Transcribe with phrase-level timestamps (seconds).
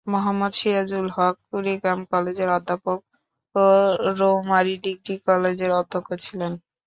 [0.07, 2.99] মোহাম্মদ সিরাজুল হক কুড়িগ্রাম কলেজের অধ্যাপক
[3.55, 3.65] ও
[4.19, 6.53] রৌমারী ডিগ্রী কলেজের অধ্যক্ষ ছিলেন।